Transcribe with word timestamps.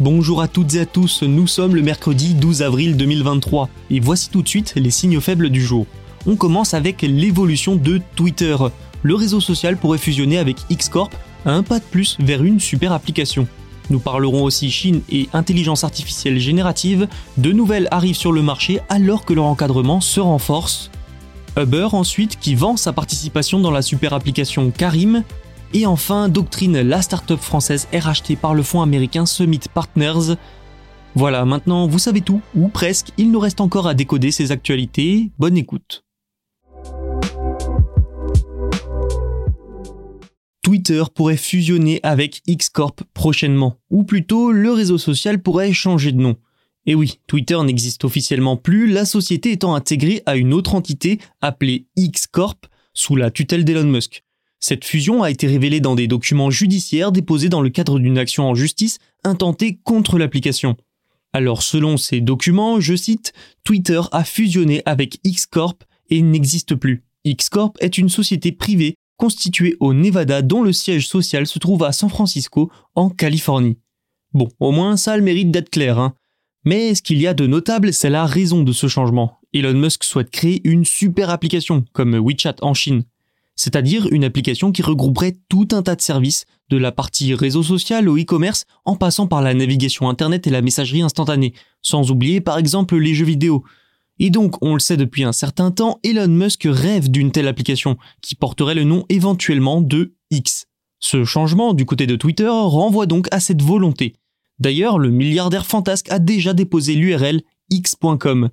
Bonjour 0.00 0.40
à 0.40 0.48
toutes 0.48 0.76
et 0.76 0.80
à 0.80 0.86
tous, 0.86 1.24
nous 1.24 1.46
sommes 1.46 1.76
le 1.76 1.82
mercredi 1.82 2.32
12 2.32 2.62
avril 2.62 2.96
2023 2.96 3.68
et 3.90 4.00
voici 4.00 4.30
tout 4.30 4.40
de 4.40 4.48
suite 4.48 4.72
les 4.74 4.90
signaux 4.90 5.20
faibles 5.20 5.50
du 5.50 5.60
jour. 5.60 5.84
On 6.26 6.36
commence 6.36 6.72
avec 6.72 7.02
l'évolution 7.02 7.76
de 7.76 8.00
Twitter. 8.16 8.56
Le 9.02 9.14
réseau 9.14 9.40
social 9.40 9.76
pourrait 9.76 9.98
fusionner 9.98 10.38
avec 10.38 10.56
X-Corp 10.70 11.14
à 11.44 11.52
un 11.52 11.62
pas 11.62 11.80
de 11.80 11.84
plus 11.84 12.16
vers 12.18 12.42
une 12.42 12.60
super 12.60 12.92
application. 12.92 13.46
Nous 13.90 13.98
parlerons 13.98 14.42
aussi 14.42 14.70
Chine 14.70 15.02
et 15.10 15.28
intelligence 15.34 15.84
artificielle 15.84 16.38
générative. 16.38 17.06
De 17.36 17.52
nouvelles 17.52 17.88
arrivent 17.90 18.16
sur 18.16 18.32
le 18.32 18.40
marché 18.40 18.80
alors 18.88 19.26
que 19.26 19.34
leur 19.34 19.44
encadrement 19.44 20.00
se 20.00 20.20
renforce. 20.20 20.90
Uber 21.58 21.88
ensuite 21.92 22.38
qui 22.38 22.54
vend 22.54 22.78
sa 22.78 22.94
participation 22.94 23.60
dans 23.60 23.70
la 23.70 23.82
super 23.82 24.14
application 24.14 24.70
Karim 24.70 25.24
et 25.72 25.86
enfin, 25.86 26.28
Doctrine, 26.28 26.80
la 26.80 27.02
start-up 27.02 27.40
française 27.40 27.88
est 27.92 27.98
rachetée 27.98 28.36
par 28.36 28.54
le 28.54 28.62
fonds 28.62 28.82
américain 28.82 29.26
Summit 29.26 29.60
Partners. 29.72 30.34
Voilà, 31.14 31.44
maintenant 31.44 31.86
vous 31.86 31.98
savez 31.98 32.20
tout, 32.20 32.40
ou 32.54 32.68
presque, 32.68 33.08
il 33.18 33.30
nous 33.30 33.40
reste 33.40 33.60
encore 33.60 33.86
à 33.86 33.94
décoder 33.94 34.30
ces 34.30 34.52
actualités. 34.52 35.30
Bonne 35.38 35.56
écoute. 35.56 36.04
Twitter 40.62 41.02
pourrait 41.14 41.36
fusionner 41.36 42.00
avec 42.02 42.42
X-Corp 42.46 43.02
prochainement, 43.14 43.76
ou 43.90 44.04
plutôt 44.04 44.52
le 44.52 44.72
réseau 44.72 44.98
social 44.98 45.42
pourrait 45.42 45.72
changer 45.72 46.12
de 46.12 46.20
nom. 46.20 46.36
Et 46.86 46.94
oui, 46.94 47.18
Twitter 47.26 47.58
n'existe 47.62 48.04
officiellement 48.04 48.56
plus, 48.56 48.86
la 48.86 49.04
société 49.04 49.52
étant 49.52 49.74
intégrée 49.74 50.22
à 50.26 50.36
une 50.36 50.52
autre 50.52 50.74
entité 50.74 51.18
appelée 51.40 51.86
X-Corp 51.96 52.66
sous 52.94 53.16
la 53.16 53.30
tutelle 53.30 53.64
d'Elon 53.64 53.90
Musk. 53.90 54.24
Cette 54.60 54.84
fusion 54.84 55.22
a 55.22 55.30
été 55.30 55.46
révélée 55.46 55.80
dans 55.80 55.94
des 55.94 56.06
documents 56.06 56.50
judiciaires 56.50 57.12
déposés 57.12 57.48
dans 57.48 57.62
le 57.62 57.70
cadre 57.70 57.98
d'une 57.98 58.18
action 58.18 58.48
en 58.48 58.54
justice 58.54 58.98
intentée 59.24 59.80
contre 59.84 60.18
l'application. 60.18 60.76
Alors 61.32 61.62
selon 61.62 61.96
ces 61.96 62.20
documents, 62.20 62.78
je 62.78 62.94
cite, 62.94 63.32
Twitter 63.64 64.00
a 64.12 64.22
fusionné 64.22 64.82
avec 64.84 65.18
X-Corp 65.24 65.82
et 66.10 66.20
n'existe 66.20 66.74
plus. 66.74 67.04
X-Corp 67.24 67.76
est 67.80 67.96
une 67.96 68.10
société 68.10 68.52
privée 68.52 68.96
constituée 69.16 69.76
au 69.80 69.94
Nevada 69.94 70.42
dont 70.42 70.62
le 70.62 70.72
siège 70.72 71.08
social 71.08 71.46
se 71.46 71.58
trouve 71.58 71.84
à 71.84 71.92
San 71.92 72.10
Francisco, 72.10 72.70
en 72.94 73.08
Californie. 73.08 73.78
Bon, 74.34 74.48
au 74.60 74.72
moins 74.72 74.96
ça 74.96 75.12
a 75.12 75.16
le 75.16 75.22
mérite 75.22 75.50
d'être 75.50 75.70
clair, 75.70 75.98
hein. 75.98 76.14
Mais 76.64 76.94
ce 76.94 77.00
qu'il 77.00 77.18
y 77.18 77.26
a 77.26 77.32
de 77.32 77.46
notable, 77.46 77.94
c'est 77.94 78.10
la 78.10 78.26
raison 78.26 78.62
de 78.62 78.72
ce 78.72 78.86
changement. 78.86 79.38
Elon 79.54 79.78
Musk 79.78 80.04
souhaite 80.04 80.30
créer 80.30 80.60
une 80.64 80.84
super 80.84 81.30
application, 81.30 81.84
comme 81.92 82.18
WeChat 82.18 82.56
en 82.60 82.74
Chine 82.74 83.04
c'est-à-dire 83.60 84.08
une 84.10 84.24
application 84.24 84.72
qui 84.72 84.80
regrouperait 84.80 85.36
tout 85.50 85.68
un 85.72 85.82
tas 85.82 85.94
de 85.94 86.00
services, 86.00 86.46
de 86.70 86.78
la 86.78 86.92
partie 86.92 87.34
réseau 87.34 87.62
social 87.62 88.08
au 88.08 88.16
e-commerce, 88.16 88.64
en 88.86 88.96
passant 88.96 89.26
par 89.26 89.42
la 89.42 89.52
navigation 89.52 90.08
Internet 90.08 90.46
et 90.46 90.50
la 90.50 90.62
messagerie 90.62 91.02
instantanée, 91.02 91.52
sans 91.82 92.10
oublier 92.10 92.40
par 92.40 92.56
exemple 92.56 92.96
les 92.96 93.12
jeux 93.12 93.26
vidéo. 93.26 93.62
Et 94.18 94.30
donc, 94.30 94.56
on 94.64 94.72
le 94.72 94.80
sait 94.80 94.96
depuis 94.96 95.24
un 95.24 95.32
certain 95.32 95.70
temps, 95.70 96.00
Elon 96.02 96.28
Musk 96.28 96.62
rêve 96.64 97.10
d'une 97.10 97.32
telle 97.32 97.48
application, 97.48 97.98
qui 98.22 98.34
porterait 98.34 98.74
le 98.74 98.84
nom 98.84 99.04
éventuellement 99.10 99.82
de 99.82 100.14
X. 100.30 100.64
Ce 100.98 101.26
changement 101.26 101.74
du 101.74 101.84
côté 101.84 102.06
de 102.06 102.16
Twitter 102.16 102.48
renvoie 102.48 103.04
donc 103.04 103.28
à 103.30 103.40
cette 103.40 103.60
volonté. 103.60 104.14
D'ailleurs, 104.58 104.98
le 104.98 105.10
milliardaire 105.10 105.66
fantasque 105.66 106.10
a 106.10 106.18
déjà 106.18 106.54
déposé 106.54 106.94
l'URL 106.94 107.42
x.com, 107.68 108.48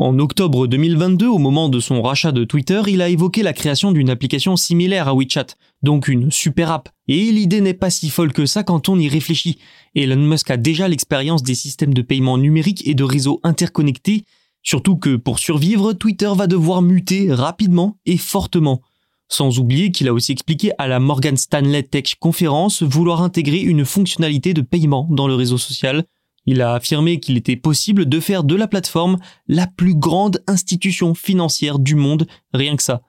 en 0.00 0.18
octobre 0.18 0.66
2022, 0.66 1.26
au 1.26 1.36
moment 1.36 1.68
de 1.68 1.78
son 1.78 2.00
rachat 2.00 2.32
de 2.32 2.44
Twitter, 2.44 2.80
il 2.86 3.02
a 3.02 3.10
évoqué 3.10 3.42
la 3.42 3.52
création 3.52 3.92
d'une 3.92 4.08
application 4.08 4.56
similaire 4.56 5.08
à 5.08 5.14
WeChat, 5.14 5.48
donc 5.82 6.08
une 6.08 6.30
super 6.30 6.70
app. 6.70 6.88
Et 7.06 7.30
l'idée 7.30 7.60
n'est 7.60 7.74
pas 7.74 7.90
si 7.90 8.08
folle 8.08 8.32
que 8.32 8.46
ça 8.46 8.62
quand 8.62 8.88
on 8.88 8.98
y 8.98 9.10
réfléchit. 9.10 9.58
Elon 9.94 10.16
Musk 10.16 10.50
a 10.50 10.56
déjà 10.56 10.88
l'expérience 10.88 11.42
des 11.42 11.54
systèmes 11.54 11.92
de 11.92 12.00
paiement 12.00 12.38
numériques 12.38 12.88
et 12.88 12.94
de 12.94 13.04
réseaux 13.04 13.40
interconnectés, 13.42 14.24
surtout 14.62 14.96
que 14.96 15.16
pour 15.16 15.38
survivre, 15.38 15.92
Twitter 15.92 16.32
va 16.34 16.46
devoir 16.46 16.80
muter 16.80 17.30
rapidement 17.30 17.98
et 18.06 18.16
fortement. 18.16 18.80
Sans 19.28 19.58
oublier 19.58 19.90
qu'il 19.90 20.08
a 20.08 20.14
aussi 20.14 20.32
expliqué 20.32 20.72
à 20.78 20.88
la 20.88 20.98
Morgan 20.98 21.36
Stanley 21.36 21.82
Tech 21.82 22.14
Conference 22.18 22.82
vouloir 22.82 23.20
intégrer 23.20 23.60
une 23.60 23.84
fonctionnalité 23.84 24.54
de 24.54 24.62
paiement 24.62 25.06
dans 25.10 25.28
le 25.28 25.34
réseau 25.34 25.58
social, 25.58 26.06
il 26.46 26.62
a 26.62 26.74
affirmé 26.74 27.20
qu'il 27.20 27.36
était 27.36 27.56
possible 27.56 28.06
de 28.06 28.20
faire 28.20 28.44
de 28.44 28.54
la 28.54 28.66
plateforme 28.66 29.18
la 29.46 29.66
plus 29.66 29.94
grande 29.94 30.42
institution 30.46 31.14
financière 31.14 31.78
du 31.78 31.94
monde, 31.94 32.26
rien 32.52 32.76
que 32.76 32.82
ça. 32.82 33.02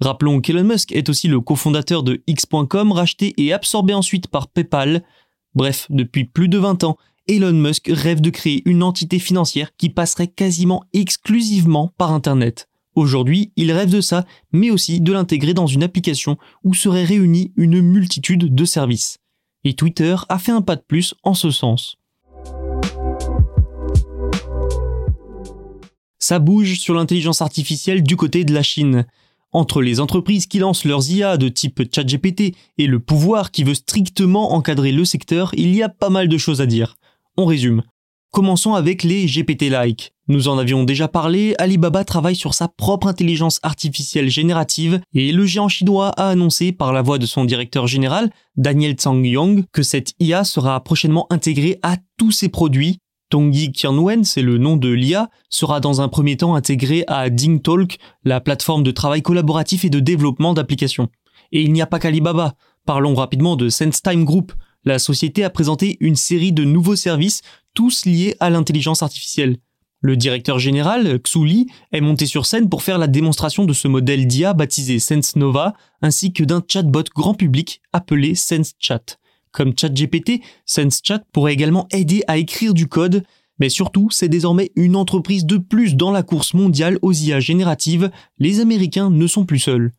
Rappelons 0.00 0.40
qu'Elon 0.40 0.64
Musk 0.64 0.92
est 0.92 1.08
aussi 1.08 1.28
le 1.28 1.40
cofondateur 1.40 2.02
de 2.02 2.22
X.com, 2.26 2.92
racheté 2.92 3.34
et 3.36 3.52
absorbé 3.52 3.94
ensuite 3.94 4.28
par 4.28 4.48
PayPal. 4.48 5.04
Bref, 5.54 5.86
depuis 5.90 6.24
plus 6.24 6.48
de 6.48 6.58
20 6.58 6.84
ans, 6.84 6.96
Elon 7.28 7.52
Musk 7.52 7.88
rêve 7.92 8.20
de 8.20 8.30
créer 8.30 8.62
une 8.68 8.82
entité 8.82 9.18
financière 9.20 9.76
qui 9.76 9.90
passerait 9.90 10.26
quasiment 10.26 10.82
exclusivement 10.92 11.92
par 11.96 12.12
Internet. 12.12 12.68
Aujourd'hui, 12.94 13.52
il 13.56 13.70
rêve 13.72 13.90
de 13.90 14.00
ça, 14.00 14.26
mais 14.52 14.70
aussi 14.70 15.00
de 15.00 15.12
l'intégrer 15.12 15.54
dans 15.54 15.66
une 15.66 15.82
application 15.82 16.36
où 16.64 16.74
seraient 16.74 17.04
réunis 17.04 17.52
une 17.56 17.80
multitude 17.80 18.54
de 18.54 18.64
services. 18.64 19.18
Et 19.64 19.74
Twitter 19.74 20.16
a 20.28 20.38
fait 20.38 20.52
un 20.52 20.62
pas 20.62 20.76
de 20.76 20.82
plus 20.82 21.14
en 21.22 21.34
ce 21.34 21.50
sens. 21.50 21.96
Ça 26.22 26.38
bouge 26.38 26.78
sur 26.78 26.94
l'intelligence 26.94 27.42
artificielle 27.42 28.04
du 28.04 28.14
côté 28.14 28.44
de 28.44 28.54
la 28.54 28.62
Chine. 28.62 29.06
Entre 29.50 29.82
les 29.82 29.98
entreprises 29.98 30.46
qui 30.46 30.60
lancent 30.60 30.84
leurs 30.84 31.10
IA 31.10 31.36
de 31.36 31.48
type 31.48 31.82
ChatGPT 31.92 32.54
et 32.78 32.86
le 32.86 33.00
pouvoir 33.00 33.50
qui 33.50 33.64
veut 33.64 33.74
strictement 33.74 34.52
encadrer 34.52 34.92
le 34.92 35.04
secteur, 35.04 35.50
il 35.54 35.74
y 35.74 35.82
a 35.82 35.88
pas 35.88 36.10
mal 36.10 36.28
de 36.28 36.38
choses 36.38 36.60
à 36.60 36.66
dire. 36.66 36.94
On 37.36 37.44
résume. 37.44 37.82
Commençons 38.30 38.74
avec 38.74 39.02
les 39.02 39.26
GPT-like. 39.26 40.12
Nous 40.28 40.46
en 40.46 40.58
avions 40.58 40.84
déjà 40.84 41.08
parlé, 41.08 41.56
Alibaba 41.58 42.04
travaille 42.04 42.36
sur 42.36 42.54
sa 42.54 42.68
propre 42.68 43.08
intelligence 43.08 43.58
artificielle 43.64 44.30
générative 44.30 45.00
et 45.12 45.32
le 45.32 45.44
géant 45.44 45.68
chinois 45.68 46.10
a 46.10 46.28
annoncé 46.28 46.70
par 46.70 46.92
la 46.92 47.02
voix 47.02 47.18
de 47.18 47.26
son 47.26 47.44
directeur 47.44 47.88
général, 47.88 48.30
Daniel 48.54 48.94
Yong, 49.04 49.64
que 49.72 49.82
cette 49.82 50.14
IA 50.20 50.44
sera 50.44 50.84
prochainement 50.84 51.26
intégrée 51.30 51.80
à 51.82 51.96
tous 52.16 52.30
ses 52.30 52.48
produits 52.48 53.00
Tongyi 53.32 53.72
Qianwen, 53.72 54.24
c'est 54.24 54.42
le 54.42 54.58
nom 54.58 54.76
de 54.76 54.90
l'IA, 54.90 55.30
sera 55.48 55.80
dans 55.80 56.02
un 56.02 56.08
premier 56.08 56.36
temps 56.36 56.54
intégré 56.54 57.04
à 57.06 57.30
DingTalk, 57.30 57.98
la 58.24 58.42
plateforme 58.42 58.82
de 58.82 58.90
travail 58.90 59.22
collaboratif 59.22 59.86
et 59.86 59.88
de 59.88 60.00
développement 60.00 60.52
d'applications. 60.52 61.08
Et 61.50 61.62
il 61.62 61.72
n'y 61.72 61.80
a 61.80 61.86
pas 61.86 61.98
qu'Alibaba. 61.98 62.56
Parlons 62.84 63.14
rapidement 63.14 63.56
de 63.56 63.70
SenseTime 63.70 64.26
Group. 64.26 64.52
La 64.84 64.98
société 64.98 65.44
a 65.44 65.48
présenté 65.48 65.96
une 66.00 66.14
série 66.14 66.52
de 66.52 66.64
nouveaux 66.64 66.94
services, 66.94 67.40
tous 67.72 68.04
liés 68.04 68.36
à 68.38 68.50
l'intelligence 68.50 69.02
artificielle. 69.02 69.56
Le 70.02 70.18
directeur 70.18 70.58
général, 70.58 71.18
Xu 71.22 71.46
Li, 71.46 71.66
est 71.90 72.02
monté 72.02 72.26
sur 72.26 72.44
scène 72.44 72.68
pour 72.68 72.82
faire 72.82 72.98
la 72.98 73.06
démonstration 73.06 73.64
de 73.64 73.72
ce 73.72 73.88
modèle 73.88 74.26
d'IA 74.26 74.52
baptisé 74.52 74.98
SenseNova, 74.98 75.72
ainsi 76.02 76.34
que 76.34 76.44
d'un 76.44 76.62
chatbot 76.68 77.04
grand 77.14 77.32
public 77.32 77.80
appelé 77.94 78.34
SenseChat. 78.34 79.21
Comme 79.52 79.74
ChatGPT, 79.78 80.40
SenseChat 80.66 81.20
pourrait 81.32 81.52
également 81.52 81.86
aider 81.92 82.22
à 82.26 82.38
écrire 82.38 82.74
du 82.74 82.88
code, 82.88 83.22
mais 83.58 83.68
surtout, 83.68 84.08
c'est 84.10 84.28
désormais 84.28 84.72
une 84.76 84.96
entreprise 84.96 85.44
de 85.44 85.58
plus 85.58 85.94
dans 85.94 86.10
la 86.10 86.22
course 86.22 86.54
mondiale 86.54 86.98
aux 87.02 87.12
IA 87.12 87.38
génératives, 87.38 88.10
les 88.38 88.60
Américains 88.60 89.10
ne 89.10 89.26
sont 89.26 89.44
plus 89.44 89.58
seuls. 89.58 89.92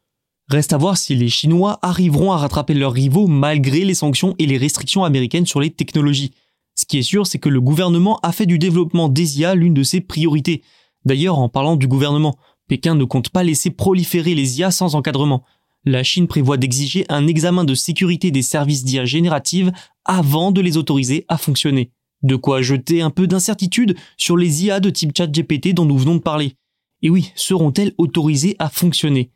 Reste 0.50 0.74
à 0.74 0.78
voir 0.78 0.98
si 0.98 1.16
les 1.16 1.30
Chinois 1.30 1.80
arriveront 1.82 2.32
à 2.32 2.38
rattraper 2.38 2.74
leurs 2.74 2.92
rivaux 2.92 3.28
malgré 3.28 3.86
les 3.86 3.94
sanctions 3.94 4.36
et 4.40 4.46
les 4.46 4.58
restrictions 4.58 5.06
américaines 5.06 5.46
sur 5.46 5.62
les 5.62 5.70
technologies. 5.70 6.34
Ce 6.76 6.86
qui 6.86 6.98
est 6.98 7.04
sûr, 7.04 7.28
c'est 7.28 7.40
que 7.40 7.50
le 7.50 7.62
gouvernement 7.62 8.20
a 8.24 8.32
fait 8.32 8.46
du 8.46 8.58
développement 8.58 9.08
des 9.08 9.40
IA 9.40 9.56
l'une 9.56 9.74
de 9.74 9.84
ses 9.84 10.02
priorités. 10.02 10.64
D'ailleurs, 11.06 11.40
en 11.40 11.48
parlant 11.48 11.76
du 11.76 11.88
gouvernement, 11.88 12.36
Pékin 12.68 12.96
ne 12.96 13.06
compte 13.06 13.30
pas 13.30 13.44
laisser 13.44 13.70
proliférer 13.70 14.36
les 14.36 14.60
IA 14.60 14.72
sans 14.72 14.96
encadrement. 14.96 15.44
La 15.86 16.02
Chine 16.04 16.28
prévoit 16.28 16.56
d'exiger 16.56 17.06
un 17.10 17.28
examen 17.28 17.66
de 17.66 17.76
sécurité 17.76 18.32
des 18.32 18.42
services 18.42 18.86
d'IA 18.86 19.04
générative 19.04 19.72
avant 20.06 20.52
de 20.52 20.62
les 20.62 20.78
autoriser 20.78 21.26
à 21.28 21.38
fonctionner. 21.38 21.92
De 22.22 22.38
quoi 22.38 22.62
jeter 22.62 23.02
un 23.02 23.10
peu 23.10 23.28
d'incertitude 23.28 23.98
sur 24.16 24.38
les 24.38 24.64
IA 24.64 24.80
de 24.80 24.90
type 24.90 25.16
ChatGPT 25.16 25.74
dont 25.74 25.84
nous 25.84 25.98
venons 25.98 26.16
de 26.16 26.22
parler. 26.22 26.54
Et 27.02 27.10
oui, 27.10 27.34
seront-elles 27.36 27.94
autorisées 27.98 28.56
à 28.60 28.70
fonctionner? 28.70 29.30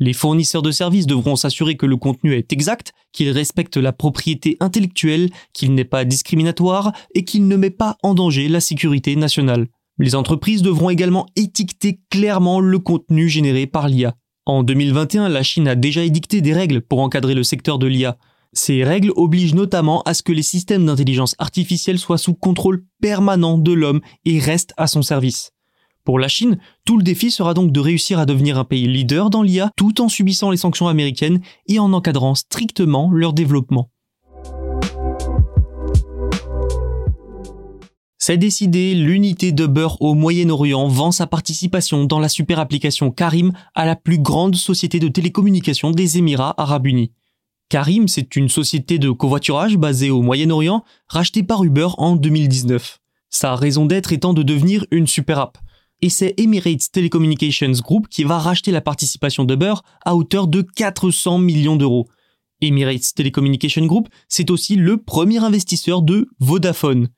Les 0.00 0.12
fournisseurs 0.12 0.62
de 0.62 0.72
services 0.72 1.06
devront 1.06 1.36
s'assurer 1.36 1.76
que 1.76 1.86
le 1.86 1.96
contenu 1.96 2.34
est 2.34 2.52
exact, 2.52 2.92
qu'il 3.12 3.30
respecte 3.30 3.76
la 3.76 3.92
propriété 3.92 4.56
intellectuelle, 4.58 5.30
qu'il 5.52 5.74
n'est 5.74 5.84
pas 5.84 6.04
discriminatoire 6.04 6.92
et 7.14 7.24
qu'il 7.24 7.46
ne 7.46 7.54
met 7.54 7.70
pas 7.70 7.96
en 8.02 8.14
danger 8.14 8.48
la 8.48 8.60
sécurité 8.60 9.14
nationale. 9.14 9.68
Les 9.98 10.16
entreprises 10.16 10.62
devront 10.62 10.90
également 10.90 11.26
étiqueter 11.36 12.00
clairement 12.10 12.58
le 12.58 12.80
contenu 12.80 13.28
généré 13.28 13.68
par 13.68 13.86
l'IA. 13.86 14.16
En 14.46 14.62
2021, 14.62 15.30
la 15.30 15.42
Chine 15.42 15.68
a 15.68 15.74
déjà 15.74 16.04
édicté 16.04 16.42
des 16.42 16.52
règles 16.52 16.82
pour 16.82 17.00
encadrer 17.00 17.34
le 17.34 17.42
secteur 17.42 17.78
de 17.78 17.86
l'IA. 17.86 18.18
Ces 18.52 18.84
règles 18.84 19.10
obligent 19.16 19.54
notamment 19.54 20.02
à 20.02 20.12
ce 20.12 20.22
que 20.22 20.32
les 20.32 20.42
systèmes 20.42 20.84
d'intelligence 20.84 21.34
artificielle 21.38 21.98
soient 21.98 22.18
sous 22.18 22.34
contrôle 22.34 22.84
permanent 23.00 23.56
de 23.56 23.72
l'homme 23.72 24.02
et 24.26 24.38
restent 24.38 24.74
à 24.76 24.86
son 24.86 25.00
service. 25.00 25.52
Pour 26.04 26.18
la 26.18 26.28
Chine, 26.28 26.58
tout 26.84 26.98
le 26.98 27.02
défi 27.02 27.30
sera 27.30 27.54
donc 27.54 27.72
de 27.72 27.80
réussir 27.80 28.18
à 28.18 28.26
devenir 28.26 28.58
un 28.58 28.64
pays 28.64 28.86
leader 28.86 29.30
dans 29.30 29.42
l'IA 29.42 29.70
tout 29.78 30.02
en 30.02 30.10
subissant 30.10 30.50
les 30.50 30.58
sanctions 30.58 30.88
américaines 30.88 31.40
et 31.66 31.78
en 31.78 31.94
encadrant 31.94 32.34
strictement 32.34 33.10
leur 33.10 33.32
développement. 33.32 33.88
C'est 38.26 38.38
décidé, 38.38 38.94
l'unité 38.94 39.52
de 39.52 39.68
au 40.00 40.14
Moyen-Orient 40.14 40.88
vend 40.88 41.12
sa 41.12 41.26
participation 41.26 42.04
dans 42.04 42.20
la 42.20 42.30
super 42.30 42.58
application 42.58 43.10
Karim 43.10 43.52
à 43.74 43.84
la 43.84 43.96
plus 43.96 44.16
grande 44.16 44.56
société 44.56 44.98
de 44.98 45.08
télécommunications 45.08 45.90
des 45.90 46.16
Émirats 46.16 46.54
arabes 46.56 46.86
unis. 46.86 47.12
Karim, 47.68 48.08
c'est 48.08 48.34
une 48.36 48.48
société 48.48 48.98
de 48.98 49.10
covoiturage 49.10 49.76
basée 49.76 50.08
au 50.08 50.22
Moyen-Orient, 50.22 50.84
rachetée 51.06 51.42
par 51.42 51.64
Uber 51.64 51.88
en 51.98 52.16
2019. 52.16 52.98
Sa 53.28 53.56
raison 53.56 53.84
d'être 53.84 54.14
étant 54.14 54.32
de 54.32 54.42
devenir 54.42 54.86
une 54.90 55.06
super 55.06 55.38
app. 55.38 55.58
Et 56.00 56.08
c'est 56.08 56.32
Emirates 56.38 56.92
Telecommunications 56.92 57.72
Group 57.82 58.08
qui 58.08 58.24
va 58.24 58.38
racheter 58.38 58.70
la 58.70 58.80
participation 58.80 59.44
d'Uber 59.44 59.74
à 60.02 60.16
hauteur 60.16 60.48
de 60.48 60.62
400 60.62 61.40
millions 61.40 61.76
d'euros. 61.76 62.08
Emirates 62.62 63.12
Telecommunications 63.14 63.84
Group, 63.84 64.08
c'est 64.30 64.50
aussi 64.50 64.76
le 64.76 64.96
premier 64.96 65.44
investisseur 65.44 66.00
de 66.00 66.26
Vodafone. 66.40 67.10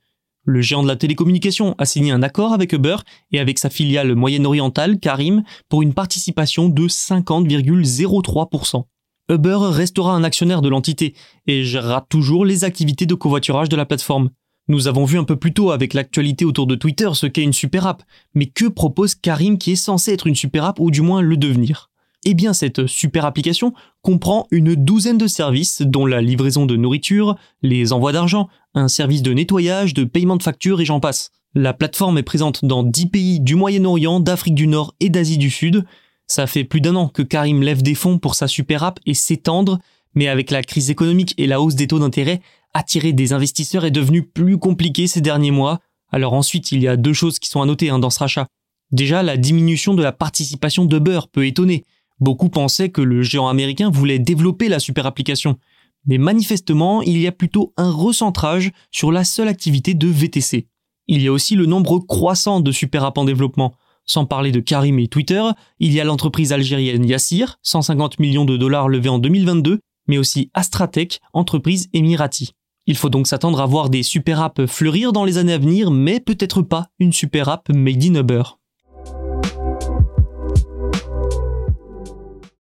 Le 0.49 0.61
géant 0.61 0.85
de 0.85 0.89
la 0.89 0.95
télécommunication 0.95 1.75
a 1.77 1.85
signé 1.87 2.13
un 2.13 2.23
accord 2.23 2.53
avec 2.53 2.73
Uber 2.73 2.99
et 3.33 3.41
avec 3.41 3.59
sa 3.59 3.69
filiale 3.69 4.15
moyen-orientale, 4.15 5.01
Karim, 5.01 5.43
pour 5.69 5.83
une 5.83 5.93
participation 5.93 6.69
de 6.69 6.87
50,03%. 6.87 8.85
Uber 9.29 9.59
restera 9.61 10.15
un 10.15 10.23
actionnaire 10.23 10.63
de 10.63 10.69
l'entité 10.69 11.17
et 11.49 11.65
gérera 11.65 12.07
toujours 12.09 12.45
les 12.45 12.63
activités 12.63 13.07
de 13.07 13.15
covoiturage 13.17 13.69
de 13.69 13.75
la 13.75 13.87
plateforme. 13.87 14.31
Nous 14.69 14.87
avons 14.87 15.05
vu 15.05 15.19
un 15.19 15.25
peu 15.25 15.35
plus 15.35 15.53
tôt 15.53 15.73
avec 15.73 15.95
l'actualité 15.95 16.45
autour 16.45 16.69
de 16.69 16.77
Twitter 16.77 17.11
ce 17.15 17.27
qu'est 17.27 17.43
une 17.43 17.53
super 17.53 17.89
app, 17.89 18.05
mais 18.35 18.47
que 18.47 18.67
propose 18.67 19.17
Karim 19.17 19.59
qui 19.59 19.73
est 19.73 19.77
censé 19.77 20.13
être 20.13 20.29
une 20.29 20.37
super 20.37 20.65
app 20.65 20.79
ou 20.79 20.93
du 20.93 21.01
moins 21.03 21.23
le 21.23 21.37
devenir? 21.37 21.91
Eh 22.29 22.35
bien 22.35 22.53
cette 22.53 22.87
super 22.87 23.25
application 23.25 23.73
comprend 24.03 24.49
une 24.51 24.75
douzaine 24.75 25.17
de 25.17 25.29
services 25.29 25.81
dont 25.81 26.07
la 26.07 26.21
livraison 26.21 26.67
de 26.67 26.75
nourriture, 26.75 27.37
les 27.63 27.93
envois 27.93 28.13
d'argent, 28.13 28.49
un 28.75 28.89
service 28.89 29.23
de 29.23 29.33
nettoyage, 29.33 29.95
de 29.95 30.03
paiement 30.03 30.37
de 30.37 30.43
factures 30.43 30.81
et 30.81 30.85
j'en 30.85 30.99
passe. 30.99 31.31
La 31.55 31.73
plateforme 31.73 32.19
est 32.19 32.25
présente 32.25 32.65
dans 32.65 32.83
10 32.83 33.07
pays 33.07 33.41
du 33.41 33.55
Moyen-Orient, 33.55 34.19
d'Afrique 34.19 34.57
du 34.57 34.67
Nord 34.67 34.95
et 34.99 35.09
d'Asie 35.09 35.39
du 35.39 35.51
Sud. 35.51 35.85
Ça 36.27 36.49
fait 36.49 36.65
plus 36.65 36.81
d'un 36.81 36.97
an 36.97 37.09
que 37.09 37.23
Karim 37.23 37.63
lève 37.63 37.81
des 37.81 37.95
fonds 37.95 38.19
pour 38.19 38.35
sa 38.35 38.49
super 38.49 38.83
app 38.83 38.99
et 39.07 39.15
s'étendre, 39.15 39.79
mais 40.17 40.27
avec 40.27 40.51
la 40.51 40.65
crise 40.65 40.91
économique 40.91 41.33
et 41.39 41.47
la 41.47 41.61
hausse 41.61 41.77
des 41.77 41.87
taux 41.87 42.01
d'intérêt, 42.01 42.41
attirer 42.75 43.13
des 43.13 43.33
investisseurs 43.33 43.85
est 43.85 43.93
devenu 43.93 44.25
plus 44.25 44.59
compliqué 44.59 45.07
ces 45.07 45.21
derniers 45.21 45.53
mois. 45.53 45.81
Alors 46.11 46.33
ensuite, 46.33 46.73
il 46.73 46.83
y 46.83 46.89
a 46.89 46.97
deux 46.97 47.13
choses 47.13 47.39
qui 47.39 47.49
sont 47.49 47.63
à 47.63 47.67
noter 47.67 47.89
hein, 47.89 48.01
dans 48.01 48.11
ce 48.11 48.19
rachat. 48.19 48.49
Déjà, 48.91 49.23
la 49.23 49.37
diminution 49.37 49.95
de 49.95 50.03
la 50.03 50.13
participation 50.13 50.85
de 50.85 50.99
Beurre 50.99 51.29
peut 51.29 51.47
étonner. 51.47 51.85
Beaucoup 52.19 52.49
pensaient 52.49 52.91
que 52.91 53.03
le 53.03 53.23
géant 53.23 53.49
américain 53.49 53.91
voulait 53.91 54.19
développer 54.19 54.69
la 54.69 54.79
super 54.79 55.07
application, 55.07 55.59
mais 56.07 56.19
manifestement, 56.19 57.03
il 57.03 57.19
y 57.19 57.27
a 57.27 57.33
plutôt 57.33 57.73
un 57.77 57.91
recentrage 57.91 58.71
sur 58.91 59.13
la 59.13 59.25
seule 59.25 59.49
activité 59.49 59.95
de 59.95 60.07
VTC. 60.07 60.69
Il 61.09 61.23
y 61.23 61.29
a 61.29 61.33
aussi 61.33 61.57
le 61.57 61.67
nombre 61.67 61.99
croissant 61.99 62.61
de 62.61 62.73
super 62.73 63.05
apps 63.05 63.19
en 63.19 63.25
développement. 63.25 63.75
Sans 64.05 64.25
parler 64.25 64.53
de 64.53 64.61
Karim 64.61 64.99
et 65.01 65.09
Twitter, 65.09 65.43
il 65.81 65.93
y 65.93 66.01
a 66.01 66.05
l'entreprise 66.05 66.53
algérienne 66.53 67.05
Yassir, 67.05 67.59
150 67.63 68.21
millions 68.21 68.45
de 68.45 68.57
dollars 68.57 68.89
levés 68.89 69.09
en 69.09 69.19
2022, 69.19 69.81
mais 70.07 70.19
aussi 70.19 70.51
Astratech, 70.55 71.21
entreprise 71.33 71.89
émirati. 71.93 72.53
Il 72.87 72.97
faut 72.97 73.09
donc 73.09 73.27
s'attendre 73.27 73.61
à 73.61 73.67
voir 73.67 73.91
des 73.91 74.05
super 74.05 74.41
apps 74.41 74.67
fleurir 74.67 75.13
dans 75.13 75.25
les 75.25 75.39
années 75.39 75.55
à 75.55 75.59
venir, 75.59 75.91
mais 75.91 76.21
peut-être 76.21 76.63
pas 76.63 76.87
une 77.01 77.13
super 77.13 77.49
app 77.49 77.69
made 77.69 78.05
in 78.05 78.15
Uber. 78.15 78.43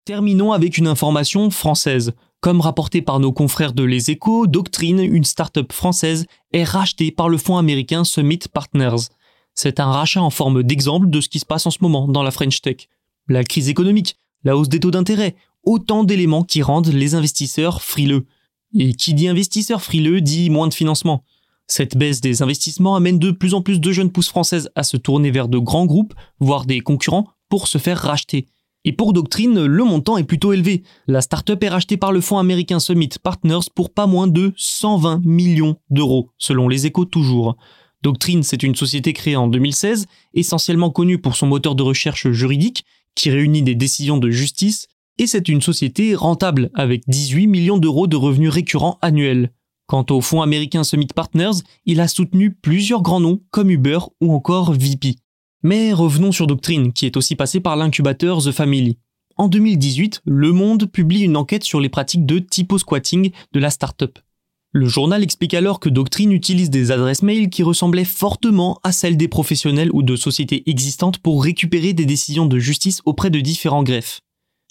Terminons 0.04 0.50
avec 0.50 0.78
une 0.78 0.88
information 0.88 1.49
française. 1.50 2.12
Comme 2.40 2.60
rapporté 2.60 3.02
par 3.02 3.20
nos 3.20 3.31
confrères 3.31 3.72
de 3.72 3.84
Les 3.84 4.10
Échos, 4.10 4.49
Doctrine, 4.49 4.99
une 4.99 5.22
start-up 5.22 5.72
française, 5.72 6.26
est 6.52 6.64
rachetée 6.64 7.12
par 7.12 7.28
le 7.28 7.38
fonds 7.38 7.56
américain 7.56 8.02
Summit 8.02 8.40
Partners. 8.52 9.10
C'est 9.54 9.78
un 9.78 9.93
rachat 9.93 10.20
en 10.20 10.31
forme 10.31 10.64
d'exemple 10.64 11.08
de 11.08 11.20
ce 11.20 11.28
qui 11.28 11.38
se 11.38 11.46
passe 11.46 11.66
en 11.66 11.70
ce 11.70 11.78
moment 11.82 12.08
dans 12.08 12.25
la 12.25 12.32
French 12.32 12.60
Tech. 12.62 12.88
La 13.28 13.44
crise 13.44 13.69
économique, 13.69 14.16
la 14.43 14.56
hausse 14.56 14.69
des 14.69 14.81
taux 14.81 14.90
d'intérêt, 14.90 15.37
autant 15.62 16.02
d'éléments 16.02 16.43
qui 16.43 16.62
rendent 16.62 16.88
les 16.88 17.14
investisseurs 17.14 17.81
frileux. 17.81 18.26
Et 18.75 18.94
qui 18.94 19.14
dit 19.14 19.28
investisseur 19.28 19.82
frileux 19.82 20.20
dit 20.20 20.50
moins 20.50 20.66
de 20.66 20.75
financement. 20.75 21.22
Cette 21.69 21.96
baisse 21.96 22.20
des 22.20 22.43
investissements 22.43 22.96
amène 22.96 23.20
de 23.20 23.31
plus 23.31 23.55
en 23.55 23.62
plus 23.62 23.78
de 23.78 23.93
jeunes 23.93 24.10
pousses 24.10 24.31
françaises 24.31 24.69
à 24.75 24.82
se 24.82 24.96
tourner 24.96 25.31
vers 25.31 25.46
de 25.46 25.58
grands 25.58 25.87
groupes, 25.87 26.14
voire 26.40 26.66
des 26.66 26.81
concurrents, 26.81 27.28
pour 27.48 27.69
se 27.69 27.78
faire 27.78 27.98
racheter. 27.98 28.48
Et 28.84 28.93
pour 28.93 29.12
Doctrine, 29.12 29.64
le 29.64 29.84
montant 29.84 30.19
est 30.19 30.25
plutôt 30.25 30.52
élevé. 30.52 30.82
La 31.06 31.20
startup 31.20 31.62
est 31.62 31.69
rachetée 31.69 31.96
par 31.96 32.11
le 32.11 32.20
fonds 32.20 32.38
américain 32.38 32.81
Summit 32.81 33.11
Partners 33.23 33.69
pour 33.75 33.90
pas 33.90 34.06
moins 34.06 34.26
de 34.26 34.52
120 34.56 35.24
millions 35.24 35.77
d'euros, 35.91 36.31
selon 36.36 36.69
les 36.69 36.86
échos 36.86 37.05
toujours. 37.05 37.56
Doctrine, 38.03 38.43
c'est 38.43 38.65
une 38.65 38.74
société 38.74 39.12
créée 39.12 39.36
en 39.36 39.46
2016, 39.46 40.06
essentiellement 40.34 40.91
connue 40.91 41.19
pour 41.19 41.36
son 41.36 41.46
moteur 41.46 41.77
de 41.77 41.84
recherche 41.84 42.29
juridique, 42.32 42.84
qui 43.15 43.31
réunit 43.31 43.62
des 43.62 43.77
décisions 43.77 44.19
de 44.19 44.31
justice, 44.31 44.89
et 45.19 45.29
c'est 45.29 45.48
une 45.48 45.60
société 45.60 46.17
rentable, 46.17 46.70
avec 46.74 47.03
18 47.06 47.46
millions 47.46 47.79
d'euros 47.79 48.08
de 48.08 48.17
revenus 48.17 48.51
récurrents 48.51 48.98
annuels. 49.03 49.53
Quant 49.86 50.06
au 50.10 50.20
fonds 50.20 50.43
américain 50.43 50.82
Summit 50.82 51.08
Partners, 51.15 51.62
il 51.84 52.01
a 52.01 52.08
soutenu 52.08 52.53
plusieurs 52.53 53.03
grands 53.03 53.20
noms 53.20 53.43
comme 53.51 53.70
Uber 53.70 53.98
ou 54.20 54.32
encore 54.32 54.72
VP. 54.72 55.17
Mais 55.64 55.92
revenons 55.92 56.32
sur 56.32 56.48
Doctrine, 56.48 56.92
qui 56.92 57.06
est 57.06 57.16
aussi 57.16 57.36
passé 57.36 57.60
par 57.60 57.76
l'incubateur 57.76 58.42
The 58.42 58.50
Family. 58.50 58.98
En 59.36 59.46
2018, 59.46 60.22
Le 60.24 60.50
Monde 60.50 60.90
publie 60.90 61.22
une 61.22 61.36
enquête 61.36 61.62
sur 61.62 61.81
les 61.81 61.88
pratiques 61.88 62.26
de 62.26 62.40
typo-squatting 62.40 63.31
de 63.52 63.60
la 63.60 63.70
startup. 63.70 64.19
Le 64.72 64.86
journal 64.86 65.22
explique 65.22 65.54
alors 65.54 65.78
que 65.78 65.88
Doctrine 65.88 66.32
utilise 66.32 66.70
des 66.70 66.90
adresses 66.90 67.22
mail 67.22 67.48
qui 67.48 67.62
ressemblaient 67.62 68.04
fortement 68.04 68.81
à 68.82 68.90
celles 68.90 69.16
des 69.16 69.28
professionnels 69.28 69.90
ou 69.92 70.02
de 70.02 70.16
sociétés 70.16 70.69
existantes 70.69 71.19
pour 71.19 71.44
récupérer 71.44 71.92
des 71.92 72.06
décisions 72.06 72.46
de 72.46 72.58
justice 72.58 73.00
auprès 73.04 73.31
de 73.31 73.38
différents 73.38 73.84
greffes. 73.84 74.20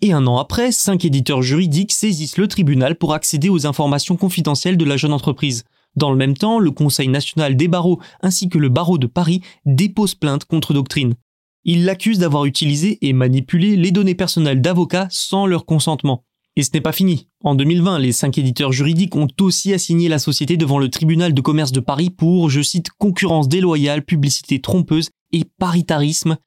Et 0.02 0.12
un 0.12 0.28
an 0.28 0.40
après, 0.40 0.72
cinq 0.74 1.06
éditeurs 1.06 1.42
juridiques 1.42 1.92
saisissent 1.92 2.38
le 2.38 2.48
tribunal 2.48 2.96
pour 2.96 3.14
accéder 3.14 3.48
aux 3.48 3.66
informations 3.66 4.18
confidentielles 4.18 4.78
de 4.78 4.86
la 4.86 4.98
jeune 4.98 5.14
entreprise, 5.14 5.64
dans 5.96 6.12
le 6.12 6.18
même 6.18 6.38
temps, 6.38 6.60
le 6.60 6.72
Conseil 6.72 7.08
national 7.08 7.56
des 7.56 7.68
barreaux 7.68 8.00
ainsi 8.22 8.50
que 8.50 8.58
le 8.58 8.70
barreau 8.70 8.98
de 8.98 9.08
Paris 9.08 9.42
déposent 9.66 10.16
plainte 10.16 10.46
contre 10.46 10.74
Doctrine. 10.74 11.16
Ils 11.64 11.86
l'accusent 11.86 12.20
d'avoir 12.20 12.46
utilisé 12.46 12.98
et 13.02 13.14
manipulé 13.14 13.76
les 13.76 13.92
données 13.92 14.16
personnelles 14.16 14.62
d'avocats 14.62 15.08
sans 15.12 15.46
leur 15.46 15.66
consentement. 15.66 16.24
Et 16.56 16.64
ce 16.64 16.72
n'est 16.74 16.82
pas 16.82 16.92
fini. 16.92 17.28
En 17.44 17.56
2020, 17.56 18.00
les 18.00 18.12
cinq 18.12 18.38
éditeurs 18.38 18.72
juridiques 18.72 19.16
ont 19.16 19.28
aussi 19.40 19.74
assigné 19.74 20.10
la 20.10 20.20
société 20.20 20.58
devant 20.58 20.80
le 20.80 20.90
tribunal 20.90 21.34
de 21.34 21.42
commerce 21.42 21.72
de 21.72 21.80
Paris 21.80 22.10
pour, 22.10 22.50
je 22.50 22.62
cite, 22.62 22.90
concurrence 22.90 23.48
déloyale, 23.48 24.04
publicité 24.04 24.60
trompeuse 24.60 25.10
et 25.32 25.44
paritarisme. 25.60 26.38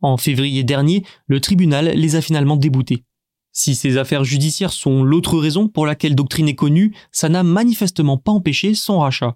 En 0.00 0.16
février 0.16 0.62
dernier, 0.62 1.04
le 1.26 1.40
tribunal 1.40 1.86
les 1.86 2.14
a 2.14 2.20
finalement 2.20 2.56
déboutés. 2.56 3.02
Si 3.60 3.74
ces 3.74 3.98
affaires 3.98 4.22
judiciaires 4.22 4.72
sont 4.72 5.02
l'autre 5.02 5.36
raison 5.36 5.66
pour 5.66 5.84
laquelle 5.84 6.14
Doctrine 6.14 6.48
est 6.48 6.54
connue, 6.54 6.94
ça 7.10 7.28
n'a 7.28 7.42
manifestement 7.42 8.16
pas 8.16 8.30
empêché 8.30 8.72
son 8.74 9.00
rachat. 9.00 9.34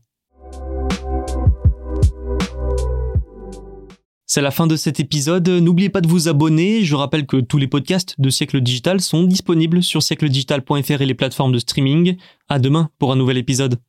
C'est 4.24 4.40
la 4.40 4.52
fin 4.52 4.68
de 4.68 4.76
cet 4.76 5.00
épisode. 5.00 5.48
N'oubliez 5.48 5.88
pas 5.88 6.00
de 6.00 6.06
vous 6.06 6.28
abonner. 6.28 6.84
Je 6.84 6.94
rappelle 6.94 7.26
que 7.26 7.38
tous 7.38 7.58
les 7.58 7.66
podcasts 7.66 8.14
de 8.20 8.30
Siècle 8.30 8.60
Digital 8.60 9.00
sont 9.00 9.24
disponibles 9.24 9.82
sur 9.82 10.04
siècledigital.fr 10.04 11.02
et 11.02 11.06
les 11.06 11.14
plateformes 11.14 11.50
de 11.50 11.58
streaming. 11.58 12.16
À 12.48 12.60
demain 12.60 12.90
pour 13.00 13.10
un 13.10 13.16
nouvel 13.16 13.38
épisode. 13.38 13.80